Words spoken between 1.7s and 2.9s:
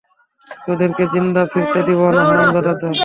দিবো না, হারামজাদার